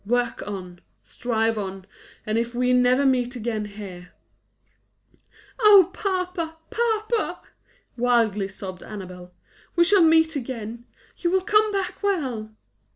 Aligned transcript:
Work 0.03 0.41
on; 0.47 0.79
strive 1.03 1.59
on; 1.59 1.85
and 2.25 2.39
if 2.39 2.55
we 2.55 2.73
never 2.73 3.05
meet 3.05 3.35
again 3.35 3.65
here" 3.65 4.13
"Oh, 5.59 5.91
papa, 5.93 6.55
papa," 6.71 7.39
wildly 7.95 8.47
sobbed 8.47 8.81
Annabel, 8.81 9.31
"we 9.75 9.83
shall 9.83 10.01
meet 10.01 10.35
again! 10.35 10.85
You 11.17 11.29
will 11.29 11.41
come 11.41 11.71
back 11.71 12.01
well." 12.01 12.49